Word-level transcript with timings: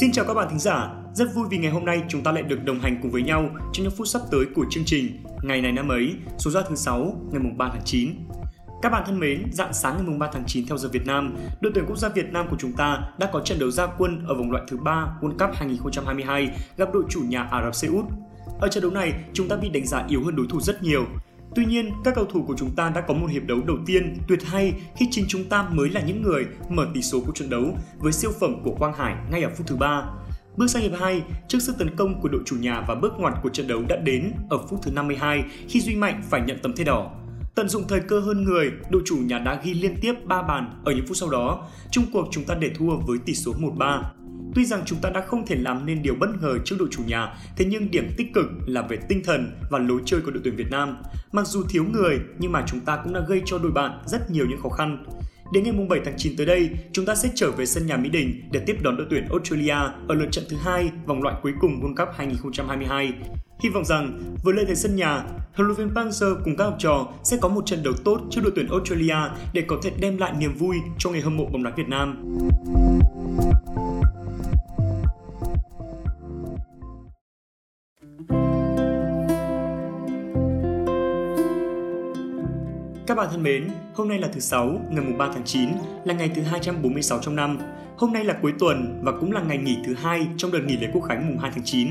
Xin 0.00 0.12
chào 0.12 0.24
các 0.24 0.34
bạn 0.34 0.48
thính 0.50 0.58
giả, 0.58 0.90
rất 1.14 1.34
vui 1.34 1.46
vì 1.50 1.58
ngày 1.58 1.70
hôm 1.70 1.84
nay 1.84 2.02
chúng 2.08 2.22
ta 2.22 2.32
lại 2.32 2.42
được 2.42 2.64
đồng 2.64 2.80
hành 2.80 2.98
cùng 3.02 3.10
với 3.10 3.22
nhau 3.22 3.50
trong 3.72 3.82
những 3.84 3.92
phút 3.96 4.08
sắp 4.08 4.22
tới 4.30 4.44
của 4.54 4.64
chương 4.70 4.84
trình 4.86 5.24
Ngày 5.42 5.60
này 5.60 5.72
năm 5.72 5.88
ấy, 5.88 6.14
số 6.38 6.50
ra 6.50 6.62
thứ 6.68 6.74
6, 6.74 7.20
ngày 7.30 7.42
mùng 7.42 7.58
3 7.58 7.68
tháng 7.72 7.82
9. 7.84 8.10
Các 8.82 8.92
bạn 8.92 9.02
thân 9.06 9.20
mến, 9.20 9.42
dạng 9.52 9.72
sáng 9.72 9.94
ngày 9.94 10.04
mùng 10.06 10.18
3 10.18 10.30
tháng 10.32 10.44
9 10.46 10.66
theo 10.66 10.78
giờ 10.78 10.88
Việt 10.92 11.06
Nam, 11.06 11.36
đội 11.60 11.72
tuyển 11.74 11.84
quốc 11.88 11.98
gia 11.98 12.08
Việt 12.08 12.32
Nam 12.32 12.46
của 12.50 12.56
chúng 12.58 12.72
ta 12.72 12.98
đã 13.18 13.30
có 13.32 13.40
trận 13.40 13.58
đấu 13.58 13.70
ra 13.70 13.86
quân 13.86 14.24
ở 14.26 14.34
vòng 14.34 14.50
loại 14.50 14.64
thứ 14.68 14.76
3 14.76 15.08
World 15.20 15.38
Cup 15.38 15.50
2022 15.54 16.50
gặp 16.76 16.88
đội 16.92 17.04
chủ 17.08 17.20
nhà 17.28 17.42
Ả 17.42 17.62
Rập 17.64 17.74
Xê 17.74 17.88
Út. 17.88 18.04
Ở 18.60 18.68
trận 18.68 18.82
đấu 18.82 18.92
này, 18.92 19.12
chúng 19.32 19.48
ta 19.48 19.56
bị 19.56 19.68
đánh 19.68 19.86
giá 19.86 20.04
yếu 20.08 20.24
hơn 20.24 20.36
đối 20.36 20.46
thủ 20.50 20.60
rất 20.60 20.82
nhiều. 20.82 21.04
Tuy 21.54 21.64
nhiên, 21.64 21.90
các 22.04 22.14
cầu 22.14 22.24
thủ 22.24 22.44
của 22.46 22.54
chúng 22.58 22.70
ta 22.76 22.92
đã 22.94 23.00
có 23.00 23.14
một 23.14 23.26
hiệp 23.26 23.42
đấu 23.46 23.58
đầu 23.66 23.76
tiên 23.86 24.16
tuyệt 24.28 24.38
hay 24.44 24.72
khi 24.96 25.08
chính 25.10 25.24
chúng 25.28 25.44
ta 25.44 25.62
mới 25.62 25.90
là 25.90 26.00
những 26.00 26.22
người 26.22 26.46
mở 26.68 26.86
tỷ 26.94 27.02
số 27.02 27.20
của 27.20 27.32
trận 27.32 27.50
đấu 27.50 27.76
với 27.98 28.12
siêu 28.12 28.30
phẩm 28.40 28.54
của 28.64 28.74
Quang 28.74 28.94
Hải 28.94 29.16
ngay 29.30 29.42
ở 29.42 29.50
phút 29.56 29.66
thứ 29.66 29.76
3. 29.76 30.02
Bước 30.56 30.66
sang 30.70 30.82
hiệp 30.82 30.92
2, 31.00 31.22
trước 31.48 31.58
sức 31.58 31.78
tấn 31.78 31.96
công 31.96 32.20
của 32.20 32.28
đội 32.28 32.42
chủ 32.46 32.56
nhà 32.56 32.84
và 32.88 32.94
bước 32.94 33.12
ngoặt 33.18 33.34
của 33.42 33.48
trận 33.48 33.68
đấu 33.68 33.82
đã 33.88 33.96
đến 33.96 34.32
ở 34.50 34.58
phút 34.68 34.80
thứ 34.82 34.90
52 34.90 35.44
khi 35.68 35.80
Duy 35.80 35.96
Mạnh 35.96 36.22
phải 36.30 36.40
nhận 36.46 36.58
tấm 36.62 36.76
thẻ 36.76 36.84
đỏ. 36.84 37.10
Tận 37.54 37.68
dụng 37.68 37.84
thời 37.88 38.00
cơ 38.00 38.20
hơn 38.20 38.44
người, 38.44 38.70
đội 38.90 39.02
chủ 39.04 39.16
nhà 39.16 39.38
đã 39.38 39.60
ghi 39.64 39.74
liên 39.74 39.96
tiếp 40.00 40.14
3 40.24 40.42
bàn 40.42 40.82
ở 40.84 40.92
những 40.92 41.06
phút 41.06 41.16
sau 41.16 41.30
đó. 41.30 41.68
Trung 41.90 42.04
cuộc 42.12 42.28
chúng 42.30 42.44
ta 42.44 42.54
để 42.54 42.70
thua 42.78 42.96
với 42.96 43.18
tỷ 43.26 43.34
số 43.34 43.52
1-3. 43.52 44.02
Tuy 44.56 44.64
rằng 44.64 44.82
chúng 44.86 44.98
ta 44.98 45.10
đã 45.10 45.20
không 45.20 45.46
thể 45.46 45.56
làm 45.56 45.86
nên 45.86 46.02
điều 46.02 46.14
bất 46.14 46.28
ngờ 46.40 46.58
trước 46.64 46.76
đội 46.78 46.88
chủ 46.90 47.02
nhà, 47.06 47.34
thế 47.56 47.64
nhưng 47.64 47.90
điểm 47.90 48.10
tích 48.16 48.34
cực 48.34 48.46
là 48.66 48.82
về 48.82 48.98
tinh 49.08 49.22
thần 49.24 49.52
và 49.70 49.78
lối 49.78 50.00
chơi 50.04 50.20
của 50.20 50.30
đội 50.30 50.40
tuyển 50.44 50.56
Việt 50.56 50.70
Nam. 50.70 50.96
Mặc 51.32 51.46
dù 51.46 51.62
thiếu 51.68 51.84
người, 51.92 52.18
nhưng 52.38 52.52
mà 52.52 52.64
chúng 52.66 52.80
ta 52.80 53.00
cũng 53.04 53.12
đã 53.12 53.20
gây 53.28 53.42
cho 53.44 53.58
đội 53.58 53.72
bạn 53.72 53.98
rất 54.06 54.30
nhiều 54.30 54.46
những 54.48 54.60
khó 54.60 54.68
khăn. 54.68 55.04
Đến 55.52 55.64
ngày 55.64 55.72
7 55.88 56.00
tháng 56.04 56.14
9 56.16 56.36
tới 56.36 56.46
đây, 56.46 56.70
chúng 56.92 57.06
ta 57.06 57.14
sẽ 57.14 57.28
trở 57.34 57.50
về 57.50 57.66
sân 57.66 57.86
nhà 57.86 57.96
Mỹ 57.96 58.08
Đình 58.08 58.42
để 58.52 58.60
tiếp 58.66 58.76
đón 58.82 58.96
đội 58.96 59.06
tuyển 59.10 59.28
Australia 59.30 59.76
ở 60.08 60.14
lượt 60.14 60.28
trận 60.32 60.44
thứ 60.48 60.56
hai 60.56 60.90
vòng 61.06 61.22
loại 61.22 61.36
cuối 61.42 61.52
cùng 61.60 61.80
World 61.80 61.94
Cup 61.96 62.08
2022. 62.16 63.12
Hy 63.62 63.68
vọng 63.68 63.84
rằng 63.84 64.20
với 64.44 64.54
lợi 64.54 64.64
thế 64.68 64.74
sân 64.74 64.96
nhà, 64.96 65.22
huấn 65.54 65.66
luyện 65.66 65.76
viên 65.76 65.94
Panzer 65.94 66.36
cùng 66.44 66.56
các 66.56 66.64
học 66.64 66.76
trò 66.78 67.08
sẽ 67.24 67.36
có 67.40 67.48
một 67.48 67.66
trận 67.66 67.82
đấu 67.82 67.94
tốt 68.04 68.20
trước 68.30 68.40
đội 68.44 68.52
tuyển 68.56 68.68
Australia 68.68 69.16
để 69.52 69.62
có 69.66 69.76
thể 69.82 69.92
đem 70.00 70.18
lại 70.18 70.32
niềm 70.38 70.54
vui 70.54 70.76
cho 70.98 71.10
người 71.10 71.20
hâm 71.20 71.36
mộ 71.36 71.46
bóng 71.46 71.62
đá 71.62 71.70
Việt 71.76 71.88
Nam. 71.88 72.22
Các 83.16 83.22
bạn 83.22 83.30
thân 83.30 83.42
mến, 83.42 83.68
hôm 83.94 84.08
nay 84.08 84.18
là 84.18 84.28
thứ 84.28 84.40
sáu, 84.40 84.80
ngày 84.90 85.04
mùng 85.04 85.18
3 85.18 85.30
tháng 85.34 85.44
9, 85.44 85.68
là 86.04 86.14
ngày 86.14 86.30
thứ 86.34 86.42
246 86.42 87.18
trong 87.22 87.36
năm. 87.36 87.58
Hôm 87.96 88.12
nay 88.12 88.24
là 88.24 88.34
cuối 88.42 88.52
tuần 88.58 89.00
và 89.02 89.12
cũng 89.12 89.32
là 89.32 89.42
ngày 89.42 89.58
nghỉ 89.58 89.76
thứ 89.86 89.94
hai 89.94 90.26
trong 90.36 90.52
đợt 90.52 90.58
nghỉ 90.66 90.76
lễ 90.76 90.88
quốc 90.92 91.02
khánh 91.02 91.28
mùng 91.28 91.38
2 91.38 91.50
tháng 91.54 91.64
9. 91.64 91.88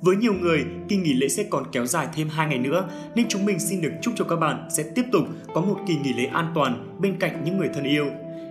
Với 0.00 0.16
nhiều 0.16 0.34
người, 0.34 0.64
kỳ 0.88 0.96
nghỉ 0.96 1.14
lễ 1.14 1.28
sẽ 1.28 1.44
còn 1.50 1.64
kéo 1.72 1.86
dài 1.86 2.08
thêm 2.14 2.28
2 2.28 2.48
ngày 2.48 2.58
nữa, 2.58 2.88
nên 3.14 3.26
chúng 3.28 3.44
mình 3.44 3.58
xin 3.58 3.80
được 3.80 3.90
chúc 4.02 4.14
cho 4.16 4.24
các 4.24 4.36
bạn 4.36 4.68
sẽ 4.70 4.84
tiếp 4.94 5.02
tục 5.12 5.22
có 5.54 5.60
một 5.60 5.76
kỳ 5.86 5.96
nghỉ 5.96 6.12
lễ 6.12 6.24
an 6.24 6.52
toàn 6.54 6.98
bên 7.00 7.16
cạnh 7.20 7.44
những 7.44 7.58
người 7.58 7.68
thân 7.74 7.84
yêu. 7.84 8.06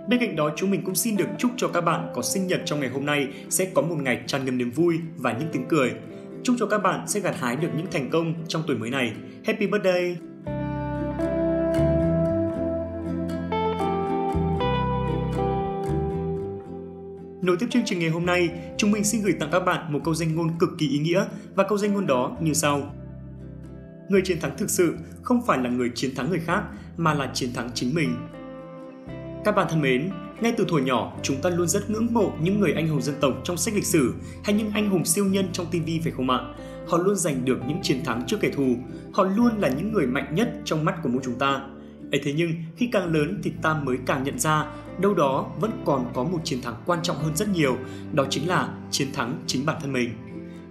Bên 0.09 0.19
cạnh 0.19 0.35
đó, 0.35 0.51
chúng 0.55 0.71
mình 0.71 0.81
cũng 0.85 0.95
xin 0.95 1.17
được 1.17 1.27
chúc 1.37 1.51
cho 1.57 1.67
các 1.67 1.81
bạn 1.81 2.11
có 2.15 2.21
sinh 2.21 2.47
nhật 2.47 2.61
trong 2.65 2.79
ngày 2.79 2.89
hôm 2.89 3.05
nay 3.05 3.27
sẽ 3.49 3.65
có 3.73 3.81
một 3.81 3.97
ngày 4.01 4.21
tràn 4.27 4.45
ngập 4.45 4.53
niềm 4.53 4.71
vui 4.71 4.99
và 5.17 5.31
những 5.31 5.49
tiếng 5.51 5.65
cười. 5.69 5.91
Chúc 6.43 6.55
cho 6.59 6.65
các 6.65 6.77
bạn 6.77 7.07
sẽ 7.07 7.19
gặt 7.19 7.35
hái 7.39 7.55
được 7.55 7.69
những 7.77 7.87
thành 7.91 8.09
công 8.09 8.33
trong 8.47 8.63
tuổi 8.67 8.77
mới 8.77 8.89
này. 8.89 9.13
Happy 9.45 9.67
birthday! 9.67 10.32
Nối 17.43 17.57
tiếp 17.57 17.67
chương 17.69 17.85
trình 17.85 17.99
ngày 17.99 18.09
hôm 18.09 18.25
nay, 18.25 18.49
chúng 18.77 18.91
mình 18.91 19.03
xin 19.03 19.21
gửi 19.21 19.33
tặng 19.39 19.49
các 19.51 19.59
bạn 19.59 19.93
một 19.93 19.99
câu 20.03 20.13
danh 20.13 20.35
ngôn 20.35 20.59
cực 20.59 20.69
kỳ 20.77 20.89
ý 20.89 20.99
nghĩa 20.99 21.25
và 21.55 21.63
câu 21.69 21.77
danh 21.77 21.93
ngôn 21.93 22.07
đó 22.07 22.37
như 22.41 22.53
sau. 22.53 22.81
Người 24.09 24.21
chiến 24.21 24.39
thắng 24.39 24.57
thực 24.57 24.69
sự 24.69 24.95
không 25.21 25.41
phải 25.47 25.57
là 25.57 25.69
người 25.69 25.91
chiến 25.95 26.15
thắng 26.15 26.29
người 26.29 26.39
khác 26.39 26.63
mà 26.97 27.13
là 27.13 27.31
chiến 27.33 27.53
thắng 27.53 27.69
chính 27.73 27.95
mình. 27.95 28.15
Các 29.45 29.55
bạn 29.55 29.67
thân 29.69 29.81
mến, 29.81 30.09
ngay 30.41 30.53
từ 30.57 30.65
thuở 30.69 30.79
nhỏ, 30.79 31.17
chúng 31.23 31.41
ta 31.41 31.49
luôn 31.49 31.67
rất 31.67 31.89
ngưỡng 31.89 32.13
mộ 32.13 32.31
những 32.41 32.59
người 32.59 32.73
anh 32.73 32.87
hùng 32.87 33.01
dân 33.01 33.15
tộc 33.21 33.33
trong 33.43 33.57
sách 33.57 33.73
lịch 33.73 33.85
sử 33.85 34.13
hay 34.43 34.55
những 34.55 34.71
anh 34.73 34.89
hùng 34.89 35.05
siêu 35.05 35.25
nhân 35.25 35.45
trong 35.53 35.65
TV 35.65 35.89
phải 36.03 36.11
không 36.11 36.29
ạ? 36.29 36.39
Họ 36.87 36.97
luôn 36.97 37.15
giành 37.15 37.45
được 37.45 37.59
những 37.67 37.81
chiến 37.81 38.03
thắng 38.05 38.23
trước 38.27 38.37
kẻ 38.41 38.49
thù, 38.49 38.75
họ 39.13 39.23
luôn 39.23 39.57
là 39.57 39.67
những 39.67 39.93
người 39.93 40.07
mạnh 40.07 40.35
nhất 40.35 40.49
trong 40.65 40.85
mắt 40.85 40.95
của 41.03 41.09
mỗi 41.09 41.21
chúng 41.25 41.39
ta 41.39 41.61
ấy 42.13 42.21
thế 42.23 42.33
nhưng 42.33 42.53
khi 42.75 42.89
càng 42.91 43.13
lớn 43.13 43.39
thì 43.43 43.51
ta 43.61 43.73
mới 43.73 43.97
càng 44.05 44.23
nhận 44.23 44.39
ra, 44.39 44.65
đâu 44.99 45.13
đó 45.13 45.51
vẫn 45.59 45.71
còn 45.85 46.11
có 46.13 46.23
một 46.23 46.39
chiến 46.43 46.61
thắng 46.61 46.75
quan 46.85 46.99
trọng 47.03 47.17
hơn 47.17 47.35
rất 47.35 47.49
nhiều, 47.49 47.77
đó 48.13 48.25
chính 48.29 48.47
là 48.47 48.69
chiến 48.91 49.07
thắng 49.13 49.43
chính 49.47 49.65
bản 49.65 49.77
thân 49.81 49.93
mình. 49.93 50.09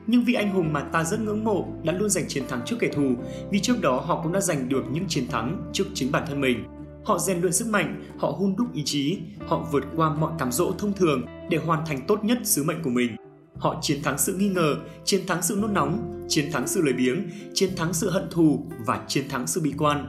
Nhưng 0.07 0.25
vị 0.25 0.35
anh 0.35 0.51
hùng 0.51 0.73
mà 0.73 0.81
ta 0.81 1.05
rất 1.05 1.21
ngưỡng 1.21 1.45
mộ 1.45 1.69
đã 1.85 1.93
luôn 1.93 2.11
giành 2.11 2.29
chiến 2.29 2.43
thắng 2.49 2.61
trước 2.67 2.77
kẻ 2.81 2.89
thù, 2.95 3.15
vì 3.51 3.61
trước 3.61 3.81
đó 3.81 4.01
họ 4.07 4.21
cũng 4.23 4.33
đã 4.33 4.41
giành 4.41 4.69
được 4.69 4.85
những 4.93 5.05
chiến 5.09 5.27
thắng 5.29 5.71
trước 5.73 5.85
chính 5.95 6.13
bản 6.13 6.25
thân 6.27 6.41
mình. 6.41 6.65
Họ 7.05 7.19
rèn 7.19 7.41
luyện 7.41 7.53
sức 7.53 7.69
mạnh, 7.69 8.05
họ 8.19 8.31
hun 8.31 8.57
đúc 8.57 8.75
ý 8.75 8.83
chí, 8.85 9.19
họ 9.47 9.67
vượt 9.73 9.85
qua 9.97 10.15
mọi 10.15 10.33
cám 10.39 10.53
dỗ 10.53 10.73
thông 10.79 10.93
thường 10.93 11.23
để 11.51 11.59
hoàn 11.59 11.87
thành 11.87 12.07
tốt 12.07 12.25
nhất 12.25 12.39
sứ 12.45 12.65
mệnh 12.65 12.83
của 12.83 12.91
mình. 12.91 13.17
Họ 13.59 13.79
chiến 13.83 14.03
thắng 14.03 14.19
sự 14.19 14.37
nghi 14.37 14.49
ngờ, 14.49 14.77
chiến 15.05 15.21
thắng 15.27 15.43
sự 15.43 15.59
nôn 15.63 15.75
nóng, 15.75 16.25
chiến 16.29 16.53
thắng 16.53 16.67
sự 16.67 16.83
lười 16.83 16.93
biếng, 16.93 17.29
chiến 17.55 17.71
thắng 17.77 17.93
sự 17.93 18.11
hận 18.11 18.25
thù 18.31 18.67
và 18.87 19.05
chiến 19.09 19.29
thắng 19.29 19.47
sự 19.47 19.61
bi 19.61 19.73
quan. 19.79 20.07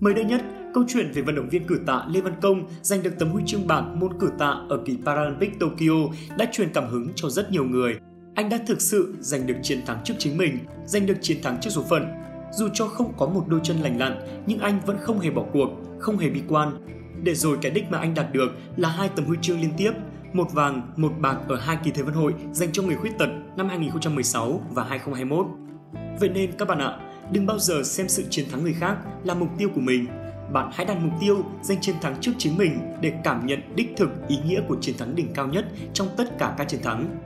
Mới 0.00 0.14
đây 0.14 0.24
nhất 0.24 0.42
Câu 0.74 0.84
chuyện 0.88 1.12
về 1.12 1.22
vận 1.22 1.34
động 1.34 1.48
viên 1.48 1.66
cử 1.66 1.80
tạ 1.86 2.04
Lê 2.08 2.20
Văn 2.20 2.34
Công 2.42 2.68
giành 2.82 3.02
được 3.02 3.18
tấm 3.18 3.28
huy 3.28 3.42
chương 3.46 3.66
bạc 3.66 3.82
môn 3.94 4.18
cử 4.20 4.30
tạ 4.38 4.54
ở 4.68 4.78
kỳ 4.84 4.98
Paralympic 5.06 5.60
Tokyo 5.60 6.14
đã 6.38 6.46
truyền 6.52 6.72
cảm 6.72 6.88
hứng 6.88 7.08
cho 7.14 7.28
rất 7.28 7.50
nhiều 7.50 7.64
người. 7.64 7.98
Anh 8.34 8.48
đã 8.48 8.58
thực 8.66 8.80
sự 8.80 9.14
giành 9.20 9.46
được 9.46 9.54
chiến 9.62 9.86
thắng 9.86 10.00
trước 10.04 10.14
chính 10.18 10.36
mình, 10.36 10.58
giành 10.86 11.06
được 11.06 11.14
chiến 11.22 11.42
thắng 11.42 11.60
trước 11.60 11.70
số 11.70 11.82
phận. 11.82 12.06
Dù 12.52 12.68
cho 12.74 12.86
không 12.86 13.12
có 13.16 13.26
một 13.26 13.44
đôi 13.48 13.60
chân 13.62 13.76
lành 13.76 13.98
lặn, 13.98 14.42
nhưng 14.46 14.58
anh 14.58 14.80
vẫn 14.86 14.96
không 15.00 15.20
hề 15.20 15.30
bỏ 15.30 15.44
cuộc, 15.52 15.68
không 15.98 16.18
hề 16.18 16.30
bi 16.30 16.42
quan. 16.48 16.72
Để 17.22 17.34
rồi 17.34 17.58
cái 17.62 17.72
đích 17.72 17.84
mà 17.90 17.98
anh 17.98 18.14
đạt 18.14 18.32
được 18.32 18.52
là 18.76 18.88
hai 18.88 19.08
tấm 19.16 19.24
huy 19.24 19.38
chương 19.42 19.60
liên 19.60 19.72
tiếp, 19.76 19.92
một 20.32 20.52
vàng, 20.52 20.92
một 20.96 21.12
bạc 21.20 21.36
ở 21.48 21.56
hai 21.56 21.76
kỳ 21.84 21.90
Thế 21.90 22.02
vận 22.02 22.14
hội 22.14 22.34
dành 22.52 22.72
cho 22.72 22.82
người 22.82 22.96
khuyết 22.96 23.18
tật 23.18 23.28
năm 23.56 23.68
2016 23.68 24.60
và 24.70 24.84
2021. 24.84 25.46
Vậy 26.20 26.28
nên 26.28 26.52
các 26.58 26.68
bạn 26.68 26.78
ạ, 26.78 26.98
đừng 27.32 27.46
bao 27.46 27.58
giờ 27.58 27.82
xem 27.82 28.08
sự 28.08 28.24
chiến 28.30 28.46
thắng 28.50 28.62
người 28.62 28.74
khác 28.74 28.96
là 29.24 29.34
mục 29.34 29.48
tiêu 29.58 29.68
của 29.74 29.80
mình 29.80 30.06
bạn 30.52 30.70
hãy 30.72 30.86
đặt 30.86 30.96
mục 31.02 31.12
tiêu 31.20 31.44
giành 31.62 31.80
chiến 31.80 31.94
thắng 32.00 32.16
trước 32.20 32.32
chính 32.38 32.58
mình 32.58 32.78
để 33.00 33.12
cảm 33.24 33.46
nhận 33.46 33.60
đích 33.74 33.92
thực 33.96 34.10
ý 34.28 34.36
nghĩa 34.46 34.60
của 34.68 34.76
chiến 34.80 34.96
thắng 34.98 35.14
đỉnh 35.14 35.32
cao 35.34 35.46
nhất 35.46 35.64
trong 35.92 36.08
tất 36.16 36.38
cả 36.38 36.54
các 36.58 36.68
chiến 36.68 36.82
thắng. 36.82 37.16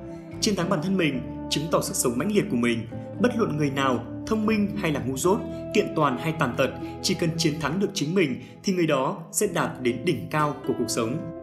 Chiến 0.41 0.57
thắng 0.57 0.69
bản 0.69 0.81
thân 0.83 0.97
mình 0.97 1.21
chứng 1.51 1.65
tỏ 1.71 1.81
sức 1.83 1.95
sống 1.95 2.13
mãnh 2.17 2.33
liệt 2.33 2.45
của 2.51 2.57
mình. 2.57 2.87
Bất 3.21 3.37
luận 3.37 3.57
người 3.57 3.71
nào, 3.71 4.05
thông 4.27 4.47
minh 4.47 4.77
hay 4.77 4.93
là 4.93 5.01
ngu 5.01 5.17
dốt, 5.17 5.39
kiện 5.75 5.87
toàn 5.97 6.19
hay 6.19 6.35
tàn 6.39 6.55
tật, 6.57 6.71
chỉ 7.03 7.15
cần 7.15 7.31
chiến 7.39 7.61
thắng 7.61 7.81
được 7.81 7.91
chính 7.95 8.15
mình 8.15 8.43
thì 8.65 8.73
người 8.73 8.87
đó 8.87 9.19
sẽ 9.33 9.47
đạt 9.55 9.71
đến 9.83 10.05
đỉnh 10.05 10.29
cao 10.31 10.55
của 10.67 10.75
cuộc 10.79 10.89
sống. 10.89 11.36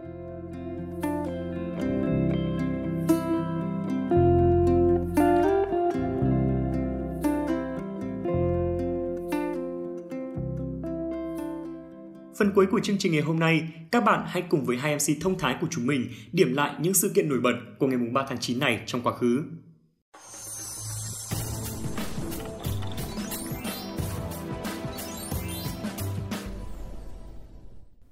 Cuối 12.56 12.66
của 12.72 12.80
chương 12.80 12.98
trình 12.98 13.12
ngày 13.12 13.22
hôm 13.22 13.40
nay, 13.40 13.68
các 13.92 14.04
bạn 14.04 14.24
hãy 14.28 14.44
cùng 14.50 14.66
với 14.66 14.78
hai 14.78 14.96
MC 14.96 15.22
thông 15.22 15.40
thái 15.40 15.56
của 15.62 15.68
chúng 15.72 15.88
mình 15.88 16.08
điểm 16.32 16.54
lại 16.54 16.74
những 16.80 16.94
sự 16.94 17.12
kiện 17.16 17.30
nổi 17.30 17.40
bật 17.40 17.54
của 17.80 17.88
ngày 17.88 17.98
3 18.14 18.26
tháng 18.30 18.38
9 18.38 18.60
này 18.60 18.84
trong 18.86 19.02
quá 19.02 19.14
khứ. 19.14 19.44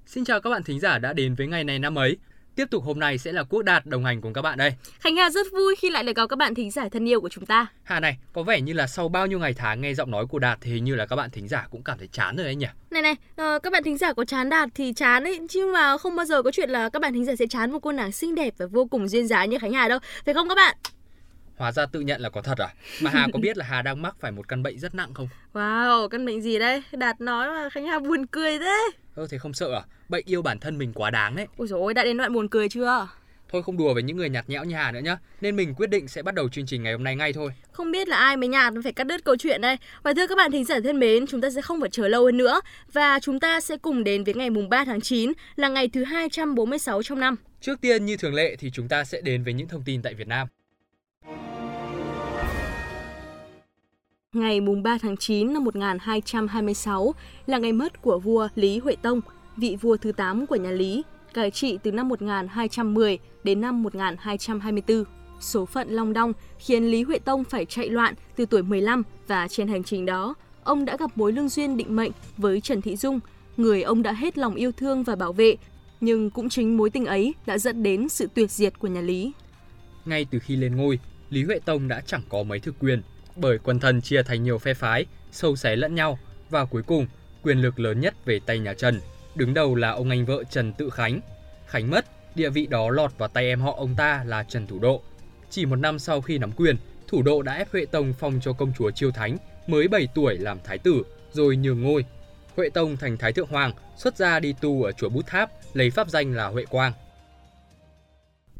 Xin 0.06 0.26
chào 0.26 0.42
các 0.42 0.50
bạn 0.50 0.64
thính 0.64 0.80
giả 0.80 1.00
đã 1.00 1.14
đến 1.14 1.36
với 1.36 1.48
ngày 1.48 1.64
này 1.64 1.80
năm 1.80 1.96
ấy. 1.96 2.18
Tiếp 2.62 2.70
tục 2.70 2.84
hôm 2.84 3.00
nay 3.00 3.18
sẽ 3.18 3.32
là 3.32 3.44
Quốc 3.44 3.64
Đạt 3.64 3.86
đồng 3.86 4.06
hành 4.06 4.22
cùng 4.22 4.34
các 4.34 4.42
bạn 4.42 4.58
đây. 4.58 4.74
Khánh 5.00 5.16
Hà 5.16 5.30
rất 5.30 5.48
vui 5.52 5.76
khi 5.76 5.90
lại 5.90 6.04
được 6.04 6.16
gặp 6.16 6.26
các 6.30 6.36
bạn 6.36 6.56
thính 6.56 6.72
giả 6.72 6.90
thân 6.90 7.10
yêu 7.10 7.22
của 7.22 7.30
chúng 7.30 7.46
ta. 7.46 7.68
Hà 7.84 8.00
này, 8.00 8.18
có 8.34 8.44
vẻ 8.44 8.62
như 8.62 8.74
là 8.74 8.88
sau 8.88 9.10
bao 9.10 9.28
nhiêu 9.28 9.40
ngày 9.40 9.54
tháng 9.54 9.82
nghe 9.82 9.94
giọng 9.94 10.12
nói 10.12 10.26
của 10.26 10.40
Đạt 10.40 10.58
thì 10.62 10.72
hình 10.72 10.84
như 10.84 10.96
là 10.96 11.06
các 11.06 11.16
bạn 11.16 11.30
thính 11.30 11.48
giả 11.48 11.68
cũng 11.72 11.84
cảm 11.84 11.98
thấy 11.98 12.08
chán 12.12 12.36
rồi 12.36 12.46
đấy 12.46 12.56
nhỉ? 12.56 12.68
Này 12.92 13.02
này, 13.02 13.12
uh, 13.12 13.64
các 13.64 13.74
bạn 13.74 13.84
thính 13.84 13.98
giả 13.98 14.14
có 14.14 14.26
chán 14.26 14.50
Đạt 14.50 14.70
thì 14.76 14.94
chán 14.94 15.24
ấy, 15.24 15.40
chứ 15.50 15.72
mà 15.74 15.98
không 15.98 16.16
bao 16.16 16.26
giờ 16.26 16.42
có 16.42 16.52
chuyện 16.52 16.70
là 16.70 16.90
các 16.90 17.02
bạn 17.02 17.14
thính 17.14 17.26
giả 17.26 17.36
sẽ 17.36 17.48
chán 17.48 17.72
một 17.72 17.80
cô 17.80 17.92
nàng 17.92 18.12
xinh 18.12 18.36
đẹp 18.36 18.54
và 18.58 18.66
vô 18.66 18.86
cùng 18.86 19.08
duyên 19.08 19.28
dáng 19.28 19.50
như 19.50 19.60
Khánh 19.60 19.74
Hà 19.74 19.88
đâu. 19.88 20.00
Phải 20.26 20.34
không 20.34 20.50
các 20.50 20.56
bạn? 20.56 20.78
Hóa 21.58 21.72
ra 21.72 21.86
tự 21.86 22.00
nhận 22.00 22.22
là 22.22 22.30
có 22.30 22.42
thật 22.42 22.58
à? 22.58 22.70
Mà 23.02 23.12
Hà 23.14 23.28
có 23.34 23.40
biết 23.40 23.58
là 23.58 23.66
Hà 23.66 23.82
đang 23.82 24.02
mắc 24.02 24.16
phải 24.20 24.32
một 24.32 24.48
căn 24.48 24.64
bệnh 24.64 24.80
rất 24.80 24.96
nặng 24.96 25.14
không? 25.14 25.28
Wow, 25.54 26.08
căn 26.08 26.26
bệnh 26.26 26.42
gì 26.42 26.60
đây? 26.60 26.84
Đạt 26.92 27.22
nói 27.22 27.48
mà 27.50 27.70
Khánh 27.70 27.86
Hà 27.86 28.00
buồn 28.00 28.26
cười 28.26 28.60
thế. 28.60 28.90
Ơ 29.16 29.28
thế 29.30 29.38
không 29.38 29.54
sợ 29.54 29.74
à? 29.74 29.84
Bệnh 30.10 30.26
yêu 30.26 30.42
bản 30.42 30.60
thân 30.60 30.78
mình 30.78 30.94
quá 30.94 31.10
đáng 31.10 31.36
đấy. 31.36 31.48
Ôi 31.58 31.68
dồi 31.68 31.80
ôi, 31.80 31.94
đã 31.94 32.04
đến 32.04 32.18
đoạn 32.18 32.34
buồn 32.34 32.48
cười 32.48 32.70
chưa? 32.70 33.08
Thôi 33.52 33.64
không 33.64 33.78
đùa 33.78 33.94
với 33.94 34.04
những 34.04 34.18
người 34.18 34.30
nhạt 34.30 34.50
nhẽo 34.50 34.64
như 34.64 34.76
Hà 34.76 34.92
nữa 34.92 35.00
nhá. 35.00 35.18
Nên 35.42 35.56
mình 35.56 35.74
quyết 35.76 35.90
định 35.90 36.08
sẽ 36.08 36.22
bắt 36.22 36.36
đầu 36.36 36.50
chương 36.50 36.66
trình 36.66 36.84
ngày 36.84 36.94
hôm 36.94 37.04
nay 37.04 37.16
ngay 37.16 37.34
thôi. 37.34 37.52
Không 37.72 37.92
biết 37.92 38.08
là 38.08 38.18
ai 38.18 38.38
mới 38.38 38.50
nhạt 38.50 38.74
phải 38.84 38.94
cắt 38.94 39.04
đứt 39.04 39.24
câu 39.24 39.36
chuyện 39.36 39.62
đây. 39.62 39.78
Và 40.04 40.14
thưa 40.14 40.28
các 40.28 40.38
bạn 40.38 40.52
thính 40.52 40.66
giả 40.66 40.80
thân 40.84 41.00
mến, 41.00 41.28
chúng 41.28 41.42
ta 41.42 41.50
sẽ 41.50 41.62
không 41.62 41.80
phải 41.80 41.90
chờ 41.90 42.08
lâu 42.08 42.26
hơn 42.26 42.38
nữa 42.38 42.62
và 42.94 43.20
chúng 43.20 43.40
ta 43.40 43.62
sẽ 43.62 43.78
cùng 43.78 44.04
đến 44.04 44.24
với 44.24 44.34
ngày 44.34 44.50
mùng 44.50 44.70
3 44.70 44.86
tháng 44.86 45.02
9 45.02 45.32
là 45.56 45.70
ngày 45.70 45.88
thứ 45.88 46.04
246 46.04 47.04
trong 47.04 47.20
năm. 47.20 47.36
Trước 47.62 47.82
tiên 47.82 48.06
như 48.06 48.18
thường 48.18 48.34
lệ 48.34 48.56
thì 48.56 48.72
chúng 48.72 48.88
ta 48.88 49.04
sẽ 49.04 49.22
đến 49.22 49.44
với 49.44 49.54
những 49.54 49.68
thông 49.68 49.84
tin 49.84 50.02
tại 50.02 50.14
Việt 50.14 50.28
Nam. 50.28 50.48
Ngày 54.36 54.62
3 54.84 54.98
tháng 54.98 55.18
9 55.18 55.54
năm 55.54 55.64
1226 55.64 57.14
là 57.46 57.58
ngày 57.58 57.74
mất 57.74 58.02
của 58.02 58.20
vua 58.20 58.48
Lý 58.56 58.80
Huệ 58.80 58.96
Tông, 58.96 59.22
vị 59.58 59.78
vua 59.82 59.98
thứ 59.98 60.12
8 60.12 60.48
của 60.48 60.56
nhà 60.56 60.72
Lý, 60.72 61.04
cai 61.34 61.52
trị 61.52 61.78
từ 61.84 61.92
năm 61.92 62.10
1210 62.10 63.20
đến 63.44 63.62
năm 63.62 63.84
1224. 63.84 65.04
Số 65.40 65.66
phận 65.66 65.90
long 65.90 66.14
đong 66.14 66.34
khiến 66.60 66.84
Lý 66.84 67.04
Huệ 67.04 67.20
Tông 67.20 67.44
phải 67.44 67.66
chạy 67.66 67.90
loạn 67.90 68.14
từ 68.36 68.46
tuổi 68.46 68.64
15 68.64 69.04
và 69.28 69.48
trên 69.48 69.68
hành 69.68 69.84
trình 69.84 70.06
đó, 70.06 70.36
ông 70.64 70.86
đã 70.86 70.98
gặp 70.98 71.18
mối 71.18 71.32
lương 71.32 71.50
duyên 71.50 71.78
định 71.78 71.96
mệnh 71.96 72.12
với 72.38 72.62
Trần 72.62 72.82
Thị 72.82 72.96
Dung, 72.96 73.20
người 73.58 73.82
ông 73.82 74.04
đã 74.04 74.14
hết 74.14 74.38
lòng 74.38 74.56
yêu 74.56 74.72
thương 74.72 75.04
và 75.04 75.16
bảo 75.16 75.34
vệ, 75.34 75.56
nhưng 76.02 76.30
cũng 76.30 76.50
chính 76.50 76.78
mối 76.78 76.90
tình 76.90 77.06
ấy 77.06 77.34
đã 77.46 77.58
dẫn 77.58 77.84
đến 77.84 78.10
sự 78.10 78.28
tuyệt 78.34 78.52
diệt 78.52 78.80
của 78.80 78.88
nhà 78.88 79.02
Lý. 79.02 79.32
Ngay 80.06 80.26
từ 80.32 80.40
khi 80.40 80.56
lên 80.56 80.76
ngôi, 80.76 81.00
Lý 81.30 81.44
Huệ 81.44 81.60
Tông 81.66 81.88
đã 81.88 82.02
chẳng 82.06 82.22
có 82.30 82.44
mấy 82.44 82.60
thực 82.60 82.80
quyền, 82.80 83.02
bởi 83.36 83.58
quần 83.58 83.80
thần 83.80 84.02
chia 84.02 84.24
thành 84.24 84.44
nhiều 84.44 84.58
phe 84.58 84.74
phái, 84.74 85.06
sâu 85.32 85.56
xé 85.56 85.76
lẫn 85.76 85.96
nhau 85.96 86.20
và 86.50 86.66
cuối 86.66 86.84
cùng 86.84 87.08
quyền 87.44 87.62
lực 87.62 87.80
lớn 87.80 88.00
nhất 88.00 88.14
về 88.26 88.40
tay 88.46 88.60
nhà 88.60 88.74
Trần. 88.74 89.00
Đứng 89.36 89.54
đầu 89.54 89.76
là 89.76 89.90
ông 89.90 90.10
anh 90.10 90.26
vợ 90.26 90.44
Trần 90.44 90.74
Tự 90.74 90.90
Khánh. 90.90 91.20
Khánh 91.68 91.90
mất, 91.90 92.06
địa 92.36 92.50
vị 92.50 92.68
đó 92.68 92.90
lọt 92.90 93.18
vào 93.18 93.30
tay 93.30 93.48
em 93.48 93.62
họ 93.62 93.74
ông 93.78 93.96
ta 93.98 94.24
là 94.28 94.44
Trần 94.44 94.68
Thủ 94.68 94.80
Độ. 94.80 95.02
Chỉ 95.50 95.66
một 95.66 95.76
năm 95.76 96.00
sau 96.00 96.22
khi 96.22 96.38
nắm 96.38 96.52
quyền, 96.52 96.76
Thủ 97.08 97.22
Độ 97.22 97.42
đã 97.42 97.54
ép 97.54 97.72
Huệ 97.72 97.86
Tông 97.86 98.14
phong 98.20 98.40
cho 98.42 98.54
công 98.54 98.74
chúa 98.78 98.92
Chiêu 98.92 99.12
Thánh 99.12 99.38
mới 99.68 99.88
7 99.88 100.08
tuổi 100.16 100.38
làm 100.38 100.60
thái 100.64 100.78
tử, 100.78 101.04
rồi 101.32 101.56
nhường 101.56 101.82
ngôi. 101.82 102.06
Huệ 102.56 102.70
Tông 102.70 102.98
thành 102.98 103.18
thái 103.18 103.34
thượng 103.34 103.48
hoàng, 103.48 103.74
xuất 103.98 104.18
gia 104.18 104.40
đi 104.40 104.54
tu 104.62 104.84
ở 104.84 104.92
chùa 104.92 105.10
Bút 105.10 105.28
Tháp, 105.28 105.52
lấy 105.74 105.90
pháp 105.90 106.10
danh 106.10 106.34
là 106.34 106.48
Huệ 106.48 106.66
Quang. 106.66 106.94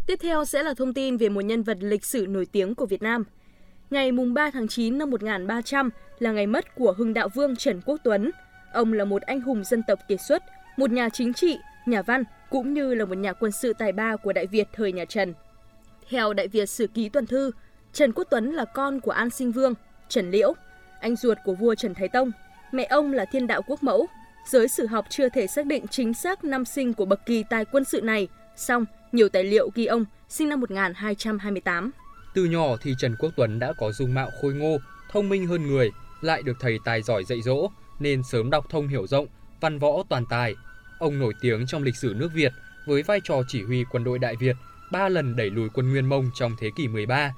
Tiếp 0.08 0.20
theo 0.22 0.46
sẽ 0.46 0.64
là 0.64 0.74
thông 0.74 0.94
tin 0.94 1.18
về 1.18 1.30
một 1.30 1.42
nhân 1.42 1.64
vật 1.64 1.78
lịch 1.82 2.06
sử 2.06 2.26
nổi 2.30 2.46
tiếng 2.52 2.76
của 2.76 2.86
Việt 2.86 3.02
Nam. 3.02 3.24
Ngày 3.92 4.12
3 4.12 4.52
tháng 4.52 4.68
9 4.68 4.98
năm 4.98 5.10
1300 5.10 5.90
là 6.20 6.32
ngày 6.32 6.48
mất 6.48 6.76
của 6.76 6.94
Hưng 6.98 7.14
Đạo 7.14 7.30
Vương 7.30 7.56
Trần 7.56 7.82
Quốc 7.86 7.98
Tuấn. 8.04 8.32
Ông 8.74 8.94
là 8.94 9.06
một 9.06 9.22
anh 9.22 9.42
hùng 9.42 9.64
dân 9.64 9.84
tộc 9.88 10.00
kiệt 10.08 10.20
xuất, 10.22 10.44
một 10.78 10.92
nhà 10.92 11.10
chính 11.10 11.34
trị, 11.34 11.58
nhà 11.86 12.02
văn 12.02 12.24
cũng 12.50 12.74
như 12.74 12.94
là 12.94 13.06
một 13.06 13.18
nhà 13.18 13.34
quân 13.34 13.52
sự 13.52 13.74
tài 13.74 13.92
ba 13.92 14.16
của 14.16 14.34
Đại 14.34 14.48
Việt 14.48 14.68
thời 14.74 14.92
nhà 14.92 15.06
Trần. 15.06 15.34
Theo 16.10 16.34
Đại 16.34 16.48
Việt 16.48 16.70
Sử 16.70 16.88
Ký 16.88 17.10
Tuần 17.10 17.26
Thư, 17.26 17.52
Trần 17.94 18.12
Quốc 18.12 18.28
Tuấn 18.30 18.52
là 18.52 18.66
con 18.66 19.00
của 19.00 19.12
An 19.12 19.30
Sinh 19.30 19.52
Vương, 19.52 19.74
Trần 20.10 20.32
Liễu, 20.32 20.54
anh 21.00 21.16
ruột 21.16 21.38
của 21.46 21.54
vua 21.54 21.76
Trần 21.76 21.94
Thái 21.94 22.08
Tông. 22.08 22.32
Mẹ 22.72 22.84
ông 22.84 23.14
là 23.14 23.26
thiên 23.26 23.48
đạo 23.48 23.62
quốc 23.68 23.84
mẫu. 23.84 24.08
Giới 24.48 24.68
sử 24.68 24.86
học 24.86 25.06
chưa 25.10 25.30
thể 25.30 25.48
xác 25.48 25.66
định 25.66 25.88
chính 25.88 26.14
xác 26.14 26.44
năm 26.44 26.66
sinh 26.66 26.94
của 26.94 27.06
bậc 27.06 27.26
kỳ 27.26 27.44
tài 27.50 27.66
quân 27.66 27.86
sự 27.86 28.02
này, 28.02 28.28
song 28.56 28.86
nhiều 29.12 29.30
tài 29.30 29.44
liệu 29.44 29.70
ghi 29.76 29.86
ông 29.86 30.06
sinh 30.30 30.50
năm 30.50 30.60
1228. 30.60 31.92
Từ 32.34 32.46
nhỏ 32.46 32.78
thì 32.82 32.96
Trần 32.98 33.16
Quốc 33.20 33.34
Tuấn 33.36 33.60
đã 33.60 33.74
có 33.74 33.92
dung 33.92 34.14
mạo 34.14 34.30
khôi 34.42 34.54
ngô, 34.54 34.78
thông 35.12 35.30
minh 35.30 35.48
hơn 35.48 35.68
người, 35.68 35.92
lại 36.22 36.44
được 36.44 36.58
thầy 36.60 36.80
tài 36.86 37.02
giỏi 37.02 37.24
dạy 37.24 37.42
dỗ 37.42 37.70
nên 38.00 38.24
sớm 38.24 38.50
đọc 38.50 38.66
thông 38.70 38.88
hiểu 38.88 39.08
rộng, 39.08 39.28
văn 39.62 39.80
võ 39.80 40.04
toàn 40.10 40.26
tài. 40.30 40.56
Ông 41.00 41.20
nổi 41.20 41.34
tiếng 41.42 41.66
trong 41.68 41.84
lịch 41.84 41.96
sử 41.96 42.14
nước 42.18 42.30
Việt 42.34 42.54
với 42.86 43.04
vai 43.04 43.20
trò 43.24 43.42
chỉ 43.48 43.64
huy 43.64 43.84
quân 43.92 44.04
đội 44.04 44.20
Đại 44.20 44.36
Việt, 44.36 44.56
ba 44.92 45.10
lần 45.10 45.36
đẩy 45.36 45.50
lùi 45.50 45.70
quân 45.70 45.90
Nguyên 45.90 46.10
Mông 46.10 46.32
trong 46.36 46.56
thế 46.60 46.70
kỷ 46.76 46.88
13. 46.88 47.34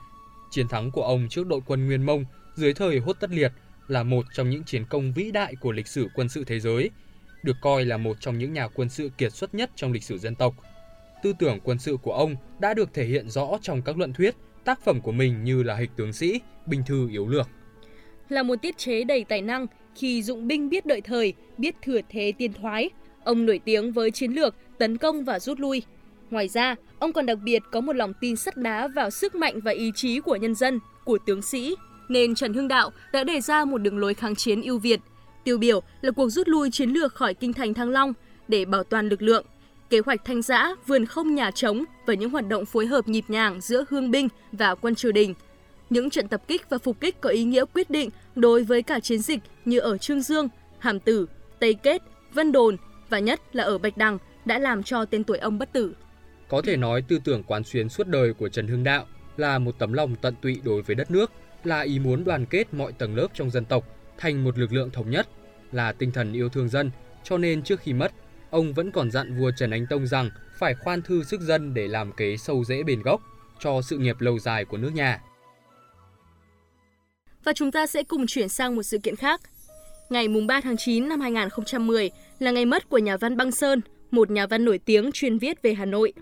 Chiến 0.52 0.68
thắng 0.68 0.92
của 0.92 1.04
ông 1.04 1.28
trước 1.30 1.48
đội 1.48 1.60
quân 1.66 1.86
Nguyên 1.86 2.06
Mông 2.06 2.26
dưới 2.56 2.74
thời 2.74 3.00
Hốt 3.00 3.18
Tất 3.20 3.30
Liệt 3.30 3.52
là 3.88 4.04
một 4.04 4.26
trong 4.34 4.50
những 4.50 4.64
chiến 4.64 4.86
công 4.86 5.14
vĩ 5.14 5.32
đại 5.32 5.56
của 5.56 5.72
lịch 5.72 5.88
sử 5.88 6.08
quân 6.16 6.30
sự 6.30 6.44
thế 6.44 6.60
giới, 6.60 6.90
được 7.44 7.58
coi 7.62 7.86
là 7.86 7.98
một 7.98 8.18
trong 8.20 8.38
những 8.38 8.54
nhà 8.54 8.68
quân 8.68 8.90
sự 8.90 9.10
kiệt 9.18 9.34
xuất 9.34 9.56
nhất 9.56 9.72
trong 9.76 9.92
lịch 9.92 10.04
sử 10.04 10.18
dân 10.18 10.36
tộc. 10.36 10.54
Tư 11.24 11.34
tưởng 11.40 11.60
quân 11.64 11.80
sự 11.80 11.98
của 12.02 12.14
ông 12.14 12.36
đã 12.60 12.74
được 12.74 12.94
thể 12.94 13.06
hiện 13.06 13.30
rõ 13.30 13.58
trong 13.62 13.82
các 13.82 13.98
luận 13.98 14.14
thuyết, 14.14 14.36
tác 14.64 14.82
phẩm 14.82 15.02
của 15.02 15.12
mình 15.12 15.44
như 15.44 15.64
là 15.64 15.76
Hịch 15.76 15.92
tướng 15.96 16.14
sĩ, 16.14 16.42
Bình 16.66 16.84
thư 16.86 17.10
yếu 17.10 17.28
lược. 17.28 17.48
Là 18.30 18.44
một 18.44 18.56
tiết 18.62 18.78
chế 18.78 19.04
đầy 19.04 19.24
tài 19.24 19.42
năng, 19.42 19.68
khi 19.96 20.24
dụng 20.24 20.48
binh 20.48 20.70
biết 20.70 20.86
đợi 20.86 21.02
thời, 21.02 21.34
biết 21.58 21.76
thừa 21.82 22.00
thế 22.10 22.34
tiên 22.38 22.54
thoái, 22.54 22.90
ông 23.24 23.46
nổi 23.46 23.60
tiếng 23.66 23.92
với 23.92 24.12
chiến 24.12 24.32
lược 24.32 24.56
tấn 24.78 24.98
công 24.98 25.24
và 25.24 25.40
rút 25.40 25.60
lui. 25.60 25.84
Ngoài 26.30 26.48
ra, 26.48 26.76
ông 27.00 27.14
còn 27.14 27.26
đặc 27.26 27.38
biệt 27.44 27.62
có 27.72 27.82
một 27.82 27.96
lòng 27.96 28.14
tin 28.22 28.36
sắt 28.36 28.58
đá 28.58 28.88
vào 28.88 29.10
sức 29.10 29.36
mạnh 29.36 29.60
và 29.60 29.72
ý 29.72 29.92
chí 29.96 30.20
của 30.20 30.36
nhân 30.36 30.56
dân, 30.56 30.80
của 31.06 31.18
tướng 31.26 31.42
sĩ, 31.42 31.76
nên 32.10 32.36
Trần 32.36 32.54
Hưng 32.54 32.68
Đạo 32.68 32.92
đã 33.14 33.24
đề 33.24 33.42
ra 33.42 33.66
một 33.66 33.78
đường 33.78 33.98
lối 33.98 34.14
kháng 34.14 34.36
chiến 34.36 34.62
ưu 34.62 34.80
việt. 34.80 35.00
Tiêu 35.44 35.58
biểu 35.58 35.82
là 36.02 36.12
cuộc 36.12 36.30
rút 36.30 36.48
lui 36.48 36.72
chiến 36.72 36.90
lược 36.90 37.14
khỏi 37.14 37.34
kinh 37.34 37.54
thành 37.54 37.74
Thăng 37.74 37.90
Long 37.90 38.14
để 38.48 38.66
bảo 38.66 38.84
toàn 38.84 39.10
lực 39.10 39.22
lượng, 39.22 39.46
kế 39.94 40.00
hoạch 40.00 40.26
thanh 40.26 40.42
giã, 40.42 40.76
vườn 40.88 41.06
không 41.06 41.36
nhà 41.36 41.52
trống 41.52 41.84
và 42.06 42.14
những 42.14 42.30
hoạt 42.30 42.48
động 42.48 42.66
phối 42.66 42.86
hợp 42.86 43.08
nhịp 43.08 43.26
nhàng 43.28 43.62
giữa 43.62 43.86
hương 43.90 44.12
binh 44.12 44.28
và 44.52 44.76
quân 44.76 44.96
triều 44.96 45.12
đình. 45.12 45.34
Những 45.90 46.10
trận 46.10 46.28
tập 46.28 46.42
kích 46.48 46.70
và 46.70 46.78
phục 46.78 47.00
kích 47.00 47.22
có 47.22 47.30
ý 47.30 47.44
nghĩa 47.44 47.66
quyết 47.74 47.90
định 47.90 48.10
đối 48.36 48.64
với 48.64 48.84
cả 48.84 49.00
chiến 49.00 49.20
dịch 49.20 49.40
như 49.66 49.80
ở 49.80 49.98
Trương 49.98 50.22
Dương, 50.22 50.48
Hàm 50.80 51.00
Tử, 51.00 51.28
Tây 51.60 51.74
Kết, 51.74 52.02
Vân 52.34 52.52
Đồn 52.52 52.78
và 53.10 53.20
nhất 53.20 53.42
là 53.56 53.64
ở 53.64 53.78
Bạch 53.78 53.98
Đằng 53.98 54.18
đã 54.46 54.60
làm 54.60 54.84
cho 54.84 55.06
tên 55.06 55.24
tuổi 55.24 55.38
ông 55.38 55.60
bất 55.60 55.74
tử. 55.74 55.94
Có 56.50 56.62
thể 56.62 56.78
nói 56.78 57.02
tư 57.08 57.20
tưởng 57.24 57.44
quán 57.44 57.64
xuyến 57.64 57.90
suốt 57.90 58.08
đời 58.08 58.34
của 58.34 58.50
Trần 58.50 58.68
Hưng 58.68 58.84
Đạo 58.84 59.06
là 59.38 59.60
một 59.60 59.80
tấm 59.80 59.94
lòng 59.94 60.16
tận 60.22 60.36
tụy 60.42 60.62
đối 60.64 60.82
với 60.82 60.96
đất 60.96 61.12
nước, 61.12 61.32
là 61.64 61.82
ý 61.82 62.00
muốn 62.00 62.24
đoàn 62.24 62.46
kết 62.46 62.74
mọi 62.74 62.92
tầng 62.92 63.16
lớp 63.16 63.28
trong 63.34 63.52
dân 63.52 63.66
tộc 63.66 63.88
thành 64.18 64.44
một 64.44 64.60
lực 64.60 64.74
lượng 64.74 64.90
thống 64.92 65.10
nhất, 65.10 65.28
là 65.72 65.92
tinh 65.92 66.12
thần 66.12 66.34
yêu 66.34 66.50
thương 66.50 66.70
dân, 66.70 66.92
cho 67.24 67.38
nên 67.38 67.64
trước 67.64 67.80
khi 67.80 67.94
mất, 67.94 68.12
ông 68.54 68.74
vẫn 68.74 68.92
còn 68.92 69.12
dặn 69.12 69.40
vua 69.40 69.52
Trần 69.52 69.72
Anh 69.72 69.86
Tông 69.90 70.08
rằng 70.08 70.30
phải 70.60 70.76
khoan 70.76 71.02
thư 71.02 71.24
sức 71.24 71.42
dân 71.42 71.74
để 71.74 71.88
làm 71.88 72.12
kế 72.12 72.38
sâu 72.38 72.64
rễ 72.64 72.84
bền 72.84 73.02
gốc 73.02 73.22
cho 73.60 73.82
sự 73.82 73.98
nghiệp 73.98 74.22
lâu 74.22 74.40
dài 74.40 74.66
của 74.66 74.78
nước 74.78 74.92
nhà. 74.94 75.22
Và 77.44 77.54
chúng 77.54 77.72
ta 77.72 77.88
sẽ 77.88 78.04
cùng 78.04 78.28
chuyển 78.28 78.50
sang 78.50 78.76
một 78.76 78.84
sự 78.84 78.98
kiện 79.04 79.16
khác. 79.16 79.42
Ngày 80.10 80.28
3 80.48 80.62
tháng 80.62 80.78
9 80.78 81.10
năm 81.10 81.22
2010 81.22 82.10
là 82.40 82.52
ngày 82.52 82.66
mất 82.66 82.90
của 82.90 82.98
nhà 82.98 83.18
văn 83.18 83.38
Băng 83.38 83.52
Sơn, 83.52 83.82
một 84.12 84.32
nhà 84.32 84.48
văn 84.48 84.66
nổi 84.66 84.78
tiếng 84.78 85.12
chuyên 85.14 85.38
viết 85.38 85.62
về 85.62 85.74
Hà 85.74 85.86
Nội. 85.86 86.14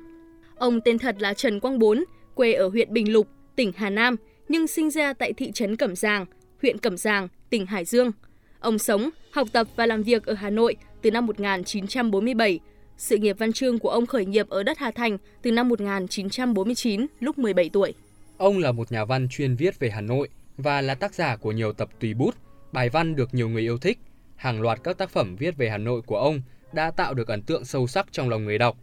Ông 0.55 0.81
tên 0.81 0.97
thật 0.97 1.15
là 1.19 1.33
Trần 1.33 1.59
Quang 1.59 1.79
Bốn, 1.79 2.03
quê 2.35 2.53
ở 2.53 2.67
huyện 2.67 2.93
Bình 2.93 3.13
Lục, 3.13 3.27
tỉnh 3.55 3.71
Hà 3.75 3.89
Nam, 3.89 4.15
nhưng 4.47 4.67
sinh 4.67 4.89
ra 4.89 5.13
tại 5.13 5.33
thị 5.33 5.51
trấn 5.51 5.75
Cẩm 5.75 5.95
Giàng, 5.95 6.25
huyện 6.61 6.77
Cẩm 6.77 6.97
Giàng, 6.97 7.27
tỉnh 7.49 7.65
Hải 7.65 7.85
Dương. 7.85 8.11
Ông 8.59 8.79
sống, 8.79 9.09
học 9.31 9.47
tập 9.51 9.67
và 9.75 9.85
làm 9.85 10.03
việc 10.03 10.25
ở 10.25 10.33
Hà 10.33 10.49
Nội 10.49 10.75
từ 11.01 11.11
năm 11.11 11.25
1947. 11.25 12.59
Sự 12.97 13.17
nghiệp 13.17 13.35
văn 13.39 13.53
chương 13.53 13.79
của 13.79 13.89
ông 13.89 14.05
khởi 14.05 14.25
nghiệp 14.25 14.49
ở 14.49 14.63
đất 14.63 14.77
Hà 14.77 14.91
Thành 14.91 15.17
từ 15.41 15.51
năm 15.51 15.69
1949, 15.69 17.05
lúc 17.19 17.37
17 17.37 17.69
tuổi. 17.69 17.93
Ông 18.37 18.57
là 18.57 18.71
một 18.71 18.91
nhà 18.91 19.05
văn 19.05 19.27
chuyên 19.29 19.55
viết 19.55 19.79
về 19.79 19.89
Hà 19.89 20.01
Nội 20.01 20.29
và 20.57 20.81
là 20.81 20.95
tác 20.95 21.13
giả 21.13 21.35
của 21.35 21.51
nhiều 21.51 21.73
tập 21.73 21.89
tùy 21.99 22.13
bút, 22.13 22.35
bài 22.71 22.89
văn 22.89 23.15
được 23.15 23.33
nhiều 23.33 23.49
người 23.49 23.61
yêu 23.61 23.77
thích. 23.77 23.99
Hàng 24.35 24.61
loạt 24.61 24.79
các 24.83 24.97
tác 24.97 25.09
phẩm 25.09 25.35
viết 25.35 25.57
về 25.57 25.69
Hà 25.69 25.77
Nội 25.77 26.01
của 26.01 26.17
ông 26.17 26.41
đã 26.73 26.91
tạo 26.91 27.13
được 27.13 27.27
ấn 27.27 27.41
tượng 27.41 27.65
sâu 27.65 27.87
sắc 27.87 28.07
trong 28.11 28.29
lòng 28.29 28.45
người 28.45 28.57
đọc. 28.57 28.77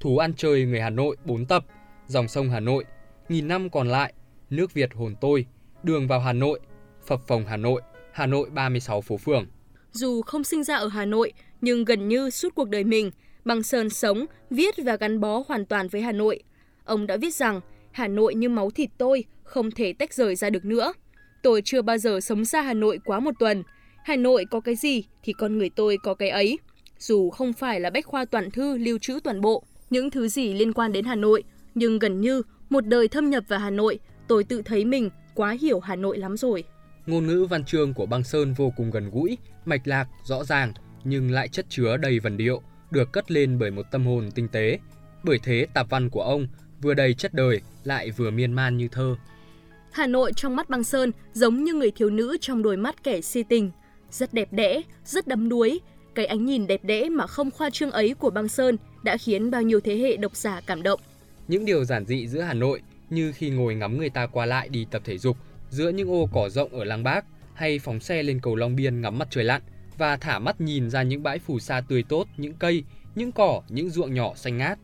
Thú 0.00 0.18
ăn 0.18 0.34
chơi 0.34 0.64
người 0.64 0.80
Hà 0.80 0.90
Nội 0.90 1.16
4 1.24 1.46
tập, 1.46 1.64
Dòng 2.06 2.28
sông 2.28 2.50
Hà 2.50 2.60
Nội, 2.60 2.84
Nghìn 3.28 3.48
năm 3.48 3.70
còn 3.70 3.88
lại, 3.88 4.12
Nước 4.50 4.74
Việt 4.74 4.94
hồn 4.94 5.14
tôi, 5.20 5.46
Đường 5.82 6.08
vào 6.08 6.20
Hà 6.20 6.32
Nội, 6.32 6.60
Phập 7.06 7.20
phòng 7.26 7.46
Hà 7.46 7.56
Nội, 7.56 7.82
Hà 8.12 8.26
Nội 8.26 8.50
36 8.50 9.00
phố 9.00 9.16
phường. 9.16 9.46
Dù 9.92 10.22
không 10.22 10.44
sinh 10.44 10.64
ra 10.64 10.76
ở 10.76 10.88
Hà 10.88 11.04
Nội, 11.04 11.32
nhưng 11.60 11.84
gần 11.84 12.08
như 12.08 12.30
suốt 12.30 12.54
cuộc 12.54 12.68
đời 12.68 12.84
mình, 12.84 13.10
bằng 13.44 13.62
Sơn 13.62 13.90
sống, 13.90 14.26
viết 14.50 14.74
và 14.84 14.96
gắn 14.96 15.20
bó 15.20 15.42
hoàn 15.48 15.64
toàn 15.64 15.88
với 15.88 16.02
Hà 16.02 16.12
Nội. 16.12 16.42
Ông 16.84 17.06
đã 17.06 17.16
viết 17.16 17.34
rằng, 17.34 17.60
Hà 17.92 18.08
Nội 18.08 18.34
như 18.34 18.48
máu 18.48 18.70
thịt 18.70 18.90
tôi, 18.98 19.24
không 19.44 19.70
thể 19.70 19.92
tách 19.92 20.14
rời 20.14 20.36
ra 20.36 20.50
được 20.50 20.64
nữa. 20.64 20.92
Tôi 21.42 21.62
chưa 21.64 21.82
bao 21.82 21.98
giờ 21.98 22.20
sống 22.20 22.44
xa 22.44 22.62
Hà 22.62 22.74
Nội 22.74 22.98
quá 23.04 23.20
một 23.20 23.34
tuần. 23.38 23.62
Hà 24.04 24.16
Nội 24.16 24.44
có 24.50 24.60
cái 24.60 24.76
gì 24.76 25.04
thì 25.22 25.32
con 25.32 25.58
người 25.58 25.70
tôi 25.70 25.96
có 26.02 26.14
cái 26.14 26.28
ấy. 26.28 26.58
Dù 26.98 27.30
không 27.30 27.52
phải 27.52 27.80
là 27.80 27.90
bách 27.90 28.06
khoa 28.06 28.24
toàn 28.24 28.50
thư 28.50 28.76
lưu 28.76 28.98
trữ 28.98 29.20
toàn 29.24 29.40
bộ, 29.40 29.64
những 29.90 30.10
thứ 30.10 30.28
gì 30.28 30.54
liên 30.54 30.72
quan 30.72 30.92
đến 30.92 31.04
Hà 31.04 31.14
Nội, 31.14 31.42
nhưng 31.74 31.98
gần 31.98 32.20
như 32.20 32.42
một 32.70 32.86
đời 32.86 33.08
thâm 33.08 33.30
nhập 33.30 33.44
vào 33.48 33.60
Hà 33.60 33.70
Nội, 33.70 33.98
tôi 34.28 34.44
tự 34.44 34.62
thấy 34.62 34.84
mình 34.84 35.10
quá 35.34 35.56
hiểu 35.60 35.80
Hà 35.80 35.96
Nội 35.96 36.18
lắm 36.18 36.36
rồi. 36.36 36.64
Ngôn 37.06 37.26
ngữ 37.26 37.46
văn 37.50 37.64
chương 37.64 37.94
của 37.94 38.06
Băng 38.06 38.24
Sơn 38.24 38.54
vô 38.54 38.72
cùng 38.76 38.90
gần 38.90 39.10
gũi, 39.10 39.38
mạch 39.64 39.86
lạc, 39.88 40.08
rõ 40.24 40.44
ràng, 40.44 40.72
nhưng 41.04 41.30
lại 41.30 41.48
chất 41.48 41.66
chứa 41.68 41.96
đầy 41.96 42.18
vần 42.18 42.36
điệu, 42.36 42.62
được 42.90 43.12
cất 43.12 43.30
lên 43.30 43.58
bởi 43.58 43.70
một 43.70 43.82
tâm 43.90 44.06
hồn 44.06 44.30
tinh 44.34 44.48
tế. 44.48 44.78
Bởi 45.22 45.38
thế 45.42 45.66
tạp 45.74 45.90
văn 45.90 46.10
của 46.10 46.22
ông 46.22 46.46
vừa 46.82 46.94
đầy 46.94 47.14
chất 47.14 47.34
đời 47.34 47.60
lại 47.84 48.10
vừa 48.10 48.30
miên 48.30 48.52
man 48.52 48.76
như 48.76 48.88
thơ. 48.88 49.16
Hà 49.92 50.06
Nội 50.06 50.32
trong 50.36 50.56
mắt 50.56 50.70
băng 50.70 50.84
sơn 50.84 51.12
giống 51.32 51.64
như 51.64 51.74
người 51.74 51.90
thiếu 51.90 52.10
nữ 52.10 52.36
trong 52.40 52.62
đôi 52.62 52.76
mắt 52.76 53.02
kẻ 53.02 53.20
si 53.20 53.42
tình. 53.42 53.70
Rất 54.10 54.34
đẹp 54.34 54.52
đẽ, 54.52 54.82
rất 55.04 55.26
đắm 55.26 55.48
đuối. 55.48 55.80
Cái 56.14 56.26
ánh 56.26 56.44
nhìn 56.44 56.66
đẹp 56.66 56.84
đẽ 56.84 57.08
mà 57.08 57.26
không 57.26 57.50
khoa 57.50 57.70
trương 57.70 57.90
ấy 57.90 58.14
của 58.14 58.30
băng 58.30 58.48
sơn 58.48 58.76
đã 59.02 59.16
khiến 59.16 59.50
bao 59.50 59.62
nhiêu 59.62 59.80
thế 59.80 59.96
hệ 59.96 60.16
độc 60.16 60.36
giả 60.36 60.60
cảm 60.66 60.82
động. 60.82 61.00
Những 61.48 61.64
điều 61.64 61.84
giản 61.84 62.06
dị 62.06 62.28
giữa 62.28 62.40
Hà 62.40 62.54
Nội 62.54 62.82
như 63.10 63.32
khi 63.32 63.50
ngồi 63.50 63.74
ngắm 63.74 63.98
người 63.98 64.10
ta 64.10 64.26
qua 64.26 64.46
lại 64.46 64.68
đi 64.68 64.86
tập 64.90 65.02
thể 65.04 65.18
dục 65.18 65.36
giữa 65.72 65.88
những 65.88 66.10
ô 66.10 66.28
cỏ 66.32 66.48
rộng 66.48 66.72
ở 66.72 66.84
làng 66.84 67.02
Bác 67.02 67.24
hay 67.54 67.78
phóng 67.78 68.00
xe 68.00 68.22
lên 68.22 68.40
cầu 68.42 68.56
Long 68.56 68.76
Biên 68.76 69.00
ngắm 69.00 69.18
mặt 69.18 69.28
trời 69.30 69.44
lặn 69.44 69.62
và 69.98 70.16
thả 70.16 70.38
mắt 70.38 70.60
nhìn 70.60 70.90
ra 70.90 71.02
những 71.02 71.22
bãi 71.22 71.38
phù 71.38 71.58
sa 71.58 71.80
tươi 71.88 72.02
tốt, 72.08 72.26
những 72.36 72.54
cây, 72.54 72.84
những 73.14 73.32
cỏ, 73.32 73.62
những 73.68 73.90
ruộng 73.90 74.14
nhỏ 74.14 74.34
xanh 74.36 74.58
ngát. 74.58 74.78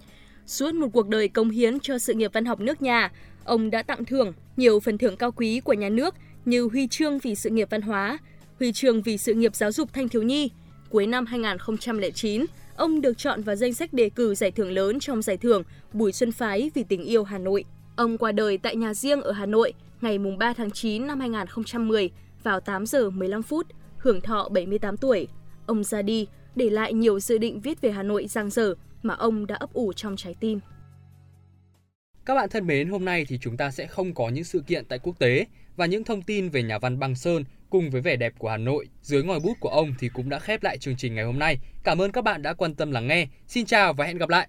Suốt 0.47 0.75
một 0.75 0.89
cuộc 0.93 1.09
đời 1.09 1.29
công 1.29 1.51
hiến 1.51 1.81
cho 1.81 1.99
sự 1.99 2.15
nghiệp 2.15 2.31
văn 2.35 2.45
học 2.45 2.61
nước 2.61 2.83
nhà, 2.83 3.13
ông 3.45 3.71
đã 3.71 3.83
tặng 3.83 4.05
thưởng 4.05 4.33
nhiều 4.57 4.81
phần 4.81 4.99
thưởng 4.99 5.17
cao 5.17 5.33
quý 5.33 5.61
của 5.61 5.73
nhà 5.73 5.89
nước 5.89 6.15
như 6.45 6.69
huy 6.73 6.89
chương 6.89 7.19
vì 7.19 7.35
sự 7.35 7.51
nghiệp 7.51 7.71
văn 7.71 7.83
hóa, 7.83 8.19
huy 8.59 8.73
chương 8.73 9.03
vì 9.03 9.19
sự 9.19 9.35
nghiệp 9.35 9.55
giáo 9.55 9.73
dục 9.73 9.93
thanh 9.93 10.09
thiếu 10.09 10.23
nhi. 10.23 10.51
Cuối 10.91 11.07
năm 11.07 11.27
2009, 11.27 12.45
ông 12.77 13.01
được 13.01 13.19
chọn 13.19 13.43
vào 13.43 13.57
danh 13.57 13.75
sách 13.75 13.93
đề 13.93 14.11
cử 14.11 14.35
giải 14.35 14.51
thưởng 14.51 14.73
lớn 14.73 15.01
trong 15.01 15.23
giải 15.23 15.37
thưởng 15.37 15.63
Bùi 15.93 16.13
Xuân 16.13 16.33
Phái 16.33 16.71
vì 16.75 16.85
tình 16.89 17.05
yêu 17.05 17.25
Hà 17.25 17.39
Nội. 17.39 17.65
Ông 17.97 18.19
qua 18.19 18.33
đời 18.33 18.59
tại 18.59 18.77
nhà 18.77 18.95
riêng 18.95 19.23
ở 19.23 19.33
Hà 19.33 19.47
Nội 19.47 19.73
ngày 20.01 20.19
3 20.39 20.53
tháng 20.53 20.71
9 20.71 21.07
năm 21.07 21.21
2010 21.21 22.11
vào 22.43 22.61
8 22.61 22.87
giờ 22.87 23.11
15 23.11 23.43
phút, 23.43 23.67
hưởng 23.99 24.21
thọ 24.21 24.49
78 24.49 24.97
tuổi. 24.97 25.29
Ông 25.67 25.85
ra 25.85 26.03
đi, 26.03 26.27
để 26.55 26.71
lại 26.71 26.93
nhiều 26.93 27.21
dự 27.21 27.39
định 27.39 27.61
viết 27.61 27.81
về 27.81 27.91
Hà 27.91 28.03
Nội 28.03 28.27
giang 28.27 28.51
dở 28.51 28.75
mà 29.03 29.15
ông 29.15 29.47
đã 29.47 29.55
ấp 29.55 29.73
ủ 29.73 29.93
trong 29.93 30.17
trái 30.17 30.35
tim. 30.41 30.61
Các 32.25 32.35
bạn 32.35 32.49
thân 32.49 32.67
mến, 32.67 32.89
hôm 32.89 33.05
nay 33.05 33.25
thì 33.29 33.39
chúng 33.39 33.57
ta 33.57 33.71
sẽ 33.71 33.87
không 33.87 34.15
có 34.15 34.29
những 34.29 34.45
sự 34.45 34.63
kiện 34.67 34.85
tại 34.85 34.99
quốc 34.99 35.19
tế 35.19 35.47
và 35.77 35.87
những 35.87 36.05
thông 36.05 36.23
tin 36.23 36.49
về 36.49 36.63
nhà 36.63 36.79
văn 36.79 36.99
Băng 36.99 37.15
Sơn 37.15 37.45
cùng 37.71 37.91
với 37.91 38.01
vẻ 38.01 38.17
đẹp 38.17 38.33
của 38.39 38.49
Hà 38.49 38.57
Nội 38.57 38.89
dưới 39.03 39.23
ngòi 39.23 39.41
bút 39.41 39.55
của 39.61 39.69
ông 39.69 39.95
thì 39.99 40.09
cũng 40.09 40.29
đã 40.29 40.39
khép 40.39 40.63
lại 40.63 40.79
chương 40.79 40.97
trình 40.97 41.15
ngày 41.15 41.25
hôm 41.25 41.39
nay. 41.39 41.59
Cảm 41.85 42.03
ơn 42.03 42.13
các 42.13 42.25
bạn 42.25 42.43
đã 42.43 42.53
quan 42.53 42.75
tâm 42.75 42.91
lắng 42.91 43.07
nghe. 43.07 43.27
Xin 43.47 43.67
chào 43.67 43.93
và 43.93 44.05
hẹn 44.05 44.19
gặp 44.19 44.29
lại. 44.29 44.49